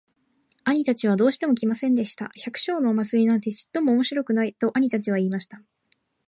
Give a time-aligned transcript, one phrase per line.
[0.65, 2.31] 兄たちはどうしても来ませんでした。
[2.35, 5.61] 「百姓のお祭なんてちっとも面白くない。」と兄たちは言いました。